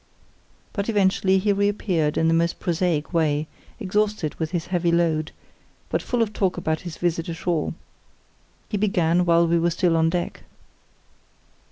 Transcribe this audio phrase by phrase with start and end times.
[0.73, 3.45] But eventually he reappeared in the most prosaic way,
[3.79, 5.31] exhausted with his heavy load,
[5.89, 7.75] but full of talk about his visit ashore.
[8.67, 10.41] He began while we were still on deck.